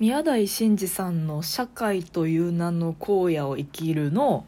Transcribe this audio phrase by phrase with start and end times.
[0.00, 4.46] 宮台真司さんの「社会という名の荒野を生きるの」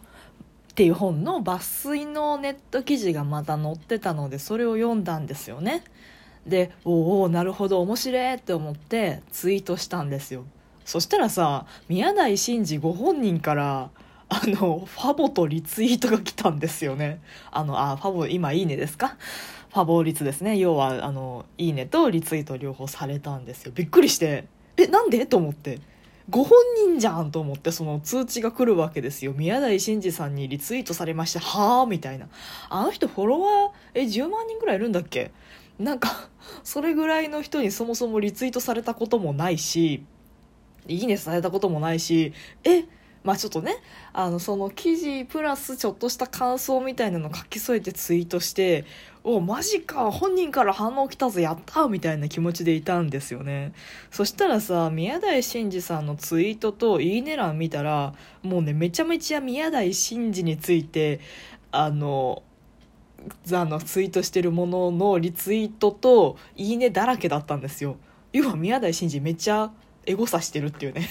[0.71, 5.83] っていう本の抜粋のネット記事がまた載ってたのでそれを読んだんですよね。
[6.47, 10.45] でおおなるほど面白いって思ってツイートしたんですよ。
[10.85, 13.91] そしたらさ宮台真司ご本人から
[14.29, 17.21] あのファボとリツイートが来たんですよね。
[17.51, 19.17] あのあファボ今いいねですか？
[19.71, 20.57] ファボ率ですね。
[20.57, 23.73] 要はあのいいねとリツイート両方されたんですよ。
[23.75, 24.47] びっくりして。
[24.81, 25.27] えなんで？
[25.27, 25.79] と思って。
[26.29, 29.33] ご本人じゃんと思ってその通知が来るわけですよ。
[29.37, 32.29] 宮台真司さんにリツイートされましてはあみたいな。
[32.69, 35.33] あの人フォロワーえ10万人ぐらいいるんだっけ？
[35.79, 36.29] なんか
[36.63, 40.05] それぐらいの人にそもそもリツイートされたこともないし
[40.87, 42.33] いいねされたこともないし
[42.65, 42.85] え
[43.25, 43.77] まあちょっとね
[44.13, 48.85] あのその記事プラスちょっとした感想みたいなの書き添えてツイートして
[49.23, 53.73] おマジか本人から反応来たぞやったみたいな気持ちでいたんですよね。
[54.11, 61.21] そしたらさ宮台真司さんのツイートといいね欄見たらもうねめちゃめちゃ宮台真司について
[61.71, 62.43] あの
[63.53, 67.97] あのツイートしてるもののリツイートといいねだらけだったんですよ。
[68.33, 69.71] 要は宮台真司めっちゃ
[70.07, 71.09] エゴサしてるっていうね。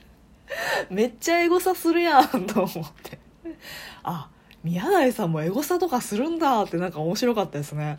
[0.88, 3.18] めっちゃエゴサするやんと思って。
[4.02, 4.30] あ
[4.66, 7.98] 宮台さんもエゴサとかするんだってなんか面白かったですね。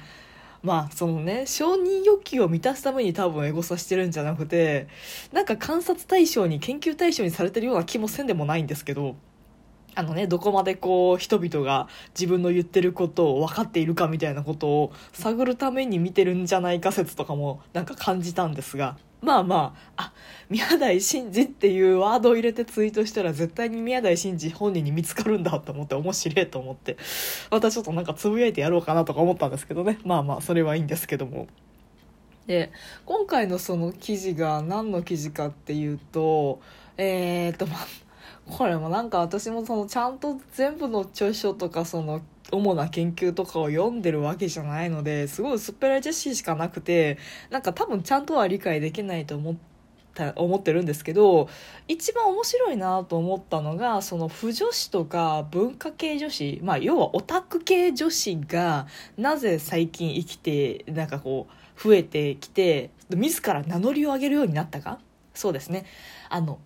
[0.62, 4.88] まあそのね承認欲求を満たすために多分エゴサしてるんじゃなくて
[5.32, 9.16] なんか観察対象に研究対象にされてるような気もせんでもないんですけど
[9.98, 20.14] あのね、どこまでこう人々が自分の言ってることを分かっているかみたいなことを探るために見てるんじゃないか説とかもなんか感じたんですがまあまああ
[20.50, 26.98] 宮台真司っていうワードを入れてツイートしたら絶対に宮台真司本人に見つかるんだと思って面白いと思って
[27.52, 31.48] またちょっとなんかつぶやいてやろうかなとか思ったんですけどねまあまあそれはいいんですけども。
[32.46, 32.72] で
[33.06, 36.62] 今回のその記事が何の記事かっていうと
[36.96, 37.88] えー、っとまあ
[38.50, 42.22] これもなんか私もそのちゃんと全部の著書とかその
[42.52, 47.18] 主な研究とかを読んでるわけじゃないのですごい薄っぺらい知識しかなくて
[47.50, 49.56] なんか多分ちゃんとは理解できないと思っ
[50.14, 51.48] た思ってるんですけど
[51.88, 65.00] 一番面白いなと思ったのがその腐女子とか文化系女子まあ要はオタク系女子がなぜ最近生きてなんかこう増えてきて自ら名乗りを上げるようになったか？
[65.36, 65.86] そうですね。
[66.30, 66.58] あの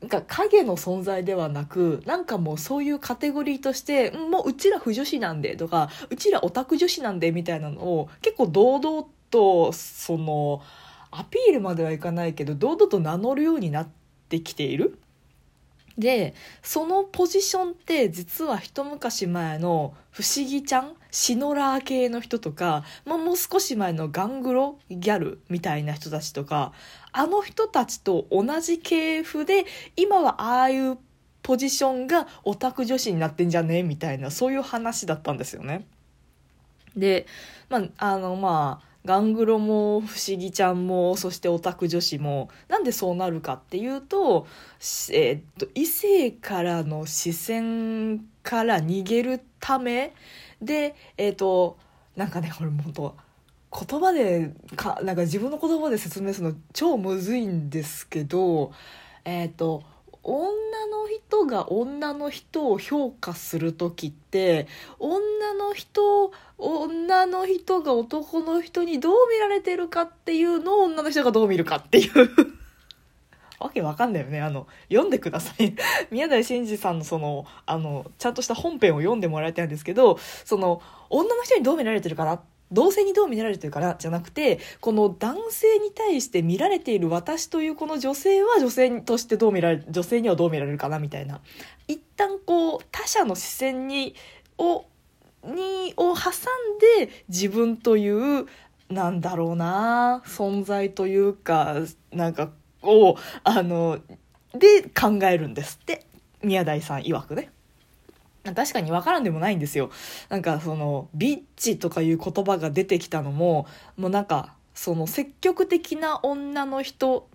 [0.00, 10.62] なんか影の存在ではなくなんかもうそういうカテゴリーとしてもううちら不女子なんでとかうちらオタク女子なんでみたいなのを結構堂々とその
[11.10, 13.88] アピールまではいかないけど堂々と名乗るようになっ
[14.28, 14.98] てきている。
[15.98, 26.72] でそのポジションって実は一昔前の不思議ちゃんシノラー系の人とか、まあ、もう少し前のガングロギャルみたいな人たちとか
[27.10, 29.64] あの人たちと同じ系譜で
[29.96, 30.98] 今はああいう
[31.42, 33.82] ポジションがオタク女子になってんじゃね？
[33.82, 35.86] みたいなそういう話だったんですよね。
[36.94, 37.26] で、
[37.70, 44.46] まあ、あのまあガングロも不思議ちゃんもそしてオタク女子もなんでそうなるかっていうと,、
[45.12, 50.14] えー、っと異性からの視線から逃げるため
[50.60, 51.78] でえー、っと
[52.16, 53.16] なんかねこれ本当
[53.86, 58.72] 言葉でかなんか自分の言葉で説明するの超むずいんですけど
[59.24, 59.84] えっ、と
[60.28, 60.44] 女
[60.86, 64.66] の人が女の人を評価する時って
[64.98, 72.12] 女の人女の人が男の人にどう見られてるかっていうのを女の人がどう見るかっていう
[73.58, 74.40] わけわかんないよね。
[74.40, 75.74] あの、読んでください。
[76.12, 80.80] 宮台真司さんのその、あの、ちゃんとした本編を読んでもらいたいんですけど、その、
[81.10, 91.40] 女の人にどう見られてるかなって同性にどう見られてるからじゃなくてこの男性に対して見られている私というこの女性は女性としてどう見られ女性にはどう見られるかなみたいな
[91.86, 94.14] 一旦こう他者の視線に
[94.58, 94.84] を
[95.44, 98.46] にを挟んで自分という
[98.90, 101.76] なんだろうな存在というか
[102.12, 102.50] なんか
[102.82, 103.98] をあの
[104.52, 106.06] で考えるんですって
[106.42, 107.50] 宮台さん曰くね。
[108.44, 109.90] 確かに分からんでもないんですよ。
[110.28, 117.28] なんかそのビッチとかいう言葉が出てきたのももうなんかその積極的な女の人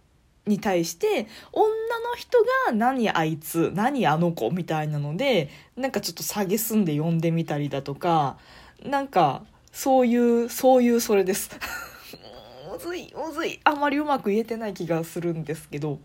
[0.46, 8.38] に対して女の人が何あいつ何あの子みたいなのでなんかちょっと蔑んで呼んでみたりだとか
[8.86, 11.50] なんかそういうそういうそれです。
[12.72, 16.00] むずいむずいあんまりうまく言えてない気がするんですけど。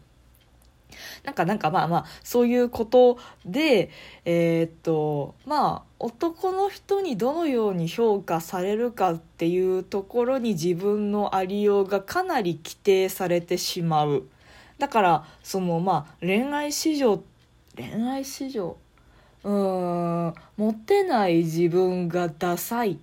[1.25, 3.91] なんかなんかまあまあそういうことで
[4.25, 14.25] えー、っとまあ男の人にどのように評価されるかっていうところに自分のありようがかなり規定されてしまう。
[14.79, 17.21] だからそのまあ恋愛市場
[17.77, 18.77] 恋愛市場？
[19.45, 22.97] うーんモテない自分がダサいっ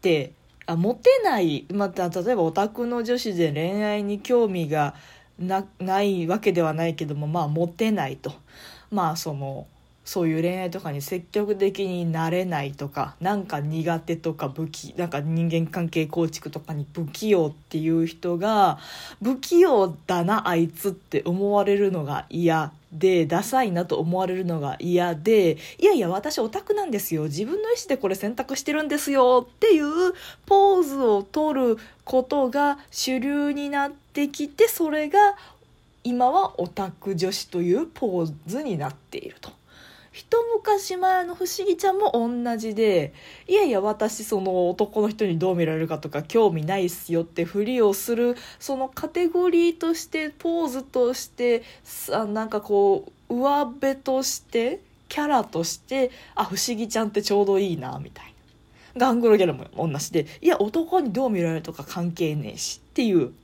[0.00, 0.32] て
[0.66, 4.94] あモテないまた例えばオタクの女子で恋愛に興味が
[5.38, 8.32] なないわけではないけどもまあモテないと。
[8.90, 9.66] まあその
[10.06, 18.78] そういう恋愛とかに積極的になれないとかなんか苦手とか不器なんか人間関係構築とかに不器用っていう人が
[19.20, 27.24] 不器用だなあいつって思われるのが嫌でダサいなと思われるのが嫌でいやいや私オタクなんですよ。
[27.24, 30.14] 自分の意思でこれ選択してるんですよっていう
[30.46, 35.18] ポーズを取ることが主流になってきてそれが
[36.04, 39.50] 今はオタク女子というポーズになっていると。
[40.16, 43.12] 一昔前の不思議ちゃんも同じで
[43.46, 51.64] いやいや私その男の人にどう見られるかとか興味ないっすよってふりをするそのカテゴリーとしてポーズとして
[52.14, 54.80] あなんかこう上辺として
[55.10, 58.34] キャラとしてあ不思議ちゃんってちょうどいいなみたい
[58.94, 63.34] なガングロギャルも同じでいや男にどう見られるとか関係ねえしっていう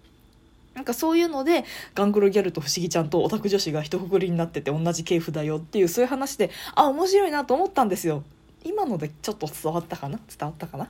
[0.75, 1.65] なんかそういうので
[1.95, 8.23] ガングロギャルと不思議ちゃんとオタク女子が一括りになってて同じ系譜だよっていうそういう話であ面白いなと思ったんですよ。
[8.65, 10.19] 今のでちょっと伝わったかな？
[10.29, 10.89] 伝わったかな？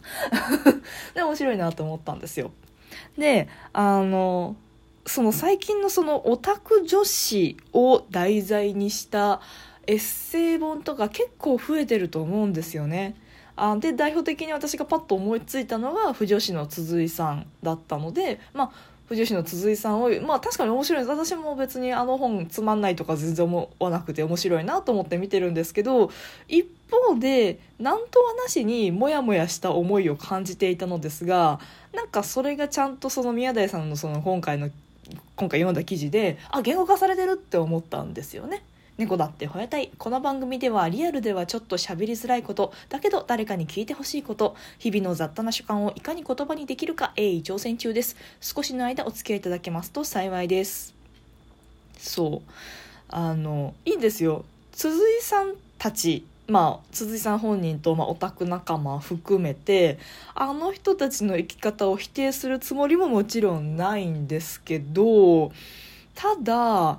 [1.15, 2.51] で面白いなと思ったんですよ。
[3.17, 4.57] であの
[5.07, 9.41] その最近のそのオタク女子を題材にした
[9.87, 13.17] エッセイ本とか結構増えてると思うんですよね。
[13.57, 26.11] あで代表的に私がパッと思いついたのが不女子の鈴井さんだったのでまあ藤吉の鈴井さんをまあ確かに面白いです私も別にあの本つまんないとか全然思わなくて面白いなと思って見てるんですけど
[26.49, 31.61] 一方で何とはなしにモヤモヤした思いを感じていたのですが
[31.95, 34.71] なんかそれがちゃんとその宮台さんのその今回の
[35.37, 38.63] 今回読んだ記事であ言語化されてるって思ったんですよね。
[39.03, 39.91] 猫だって吠えたい。
[39.99, 42.73] この番組ではリアルではちょっと喋りづらいこと。
[42.89, 44.55] だけど誰かに聞いてほしいこと。
[44.79, 48.17] 日々の雑多な主観をいかに言葉にできるか鋭意挑戦中です。
[48.41, 50.95] 少しの間お付き合いいただけますと幸いです。
[51.99, 52.51] そう。
[53.09, 54.45] あのいいんですよ。
[54.73, 59.99] 鈴井さんたちまあ、鈴井さん本人と、まあ、オタク仲間含めて
[60.35, 65.53] あの人たちの生き方を否定するつもりももちろんないんですけど
[66.15, 66.99] ただ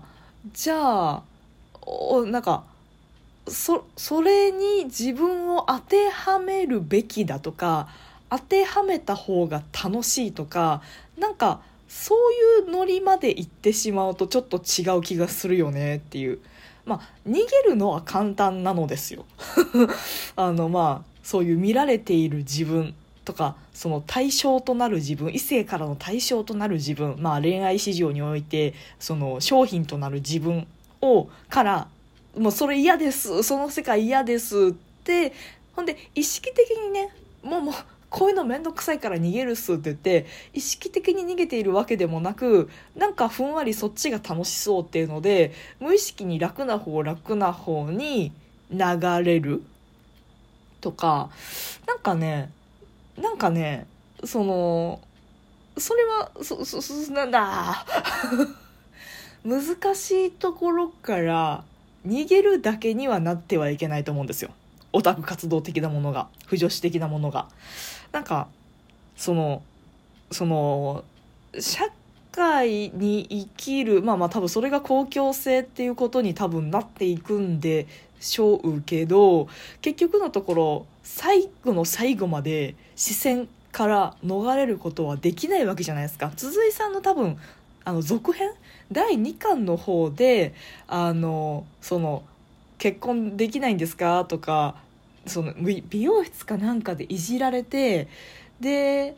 [0.53, 1.23] じゃあ
[1.85, 2.63] おなんか
[3.47, 7.89] そそれに自分を当てはめるべきだとか
[8.29, 10.81] 当てはめた方が楽しいとか
[11.17, 16.39] なんかそういうノリまで行ってしまうとちょっと違う気がするよねっていう。
[16.85, 19.25] まあ逃げるのは簡単なのですよ。
[20.35, 22.93] あのまあそういう見られている自分
[23.23, 30.67] とかその対象となる自分異性からの対象となる自分まあ恋愛市場においてその商品となる自分
[31.03, 31.87] をから
[32.37, 33.43] もうそれ嫌です。
[33.43, 35.33] その世界嫌ですって。
[35.75, 37.09] ほんで意識的にね
[37.41, 37.75] もうもう
[38.09, 48.31] こういうの面倒くさいから逃げるっすって言って意識的に逃げているわけでもなくなんかふんわりそっちが楽しそうっていうので無意識に楽な方楽な方に
[48.71, 48.79] 流
[49.23, 49.63] れる。
[50.79, 51.29] とか
[51.87, 52.51] なんかね
[53.17, 53.87] なんかね
[54.25, 54.99] その
[55.77, 57.85] それはそそそなんだ。
[59.45, 61.63] 難しいところから
[62.07, 64.51] 逃げるだけにはなってはいけないと思うんですよ。
[64.93, 67.47] オタク活動的なものが不女子的なものが。
[68.11, 68.47] なんか
[69.15, 69.63] その
[70.31, 71.03] その
[71.59, 71.85] 社
[72.31, 77.87] 会に生きるまあまあ多分それが公共性っていうことに多分なっていくんで
[78.19, 79.47] しょうけど
[79.81, 86.31] 結局のところ最後の最後まで視線から逃れることはできないわけじゃないですか。
[86.35, 87.37] 鈴井さんの多分
[87.85, 88.51] あの続編？
[88.91, 90.53] 第2巻の方で
[90.87, 92.23] あのその
[92.77, 94.25] 結婚できないんですか？
[94.25, 94.75] とか
[95.25, 98.07] その美容室かなんかでいじられて
[98.59, 99.15] で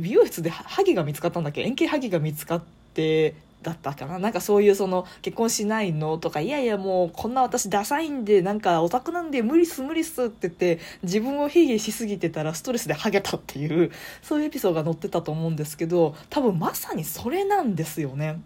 [0.00, 1.62] 美容室でハギが見つかったんだっけ？
[1.62, 2.62] 円形ハギが見つかっ
[2.94, 4.20] てだったかな。
[4.20, 13.90] なんかそういうその結婚しないのとかいやいやもうこんな私ダサいんでなんかオタクなんで無理っす無理っすって言って自分を卑下しすぎてたらストレスでハゲたっていう
[14.22, 18.40] そういうエピソードが載ってたと思うんですけど多分まさにそれなんですよね。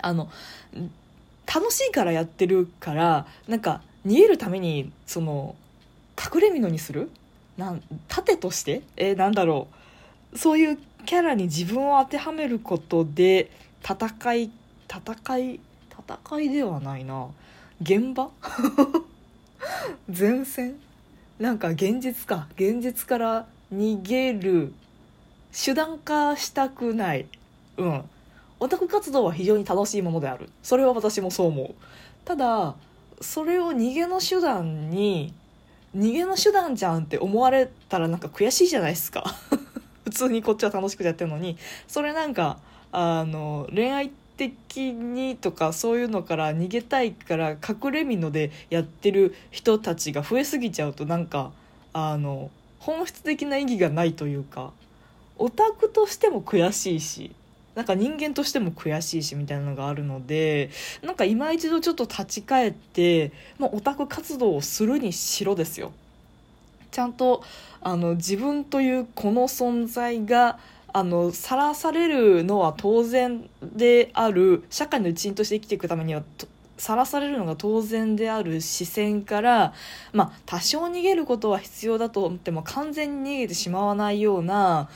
[0.00, 0.30] あの
[1.52, 5.56] 楽しいからやってるからなんか逃げるためにその
[6.16, 7.10] 隠れ蓑にする？
[7.56, 8.82] なん盾として？
[8.96, 9.66] えー、なんだろ
[10.32, 10.38] う。
[10.38, 13.50] そういうキャラに自分を当てはめることで
[13.82, 14.50] 戦い
[14.88, 17.28] 戦い戦いではないな。
[17.82, 18.30] 現場？
[20.08, 20.76] 前線？
[21.38, 22.48] なんか現実か。
[22.56, 24.72] 現実から逃げる
[25.52, 27.26] 手段化したくない。
[27.76, 28.04] うん。
[28.60, 30.48] オタク活動は非常に楽しいものである。
[30.62, 31.74] それは私もそう思う。
[32.24, 32.74] ただ
[33.20, 35.32] それを逃げの手段に
[35.96, 39.24] 逃げの手段じゃんって思われたらなんか悔しいじゃないですか。
[40.04, 41.56] 普通にこっちは楽しくやってるのに。
[41.86, 42.58] それなんか
[42.92, 51.50] あの恋愛的にとかそういうのから逃げたいから隠れみのでやってる人たちが増えすぎちゃうとなんか
[51.92, 54.72] あの本質的な意義がないというか
[55.36, 57.32] オタクとしても悔しいし
[57.74, 60.70] なんか人間としても悔しいしみたいなのがあるので
[61.02, 65.92] なんか今一度ちょっと立ち返って、まあ、オタク活動をするにしろですよ。
[66.90, 67.44] ちゃんと
[67.80, 70.58] あの自分というこの存在が
[70.92, 74.64] あのさらされるのは当然である。
[74.70, 76.22] 社会の一員として生きていくためには
[76.76, 79.74] さらされるのが当然である視線から、
[80.12, 84.88] まあ、多少逃げることは必要だと思っても完全に逃げてしまわないような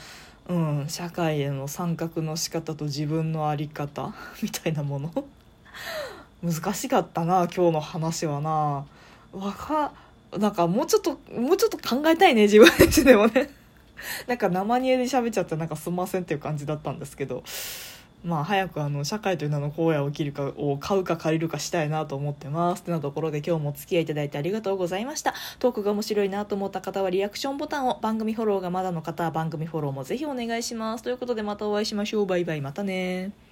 [0.49, 5.11] うん、社会への参画の仕方と自分の在り方 みたいなもの。
[6.43, 8.85] 難しかったな今日の話はな。
[9.31, 9.93] わか
[10.37, 13.49] なんかもうちょっともうちょっと考えたいね自分たちでもね。
[14.27, 17.43] なんか生煮えで喋っちゃってなんかすんませんっていう感じだったんですけど
[18.23, 25.33] まあ早くあの社会という名の荒野を切るかを買うか借りるかしたいなと思ってますってなところで今日もお付き合いいただいてありがとうございました。
[25.59, 31.03] トークが面白いなと思った方はリアクションボタンを番組フォローがまだの方は番組フォローもぜひお願いします。
[31.03, 32.25] ということでまたお会いしましょう。
[32.25, 32.61] バイバイ。
[32.61, 33.42] またね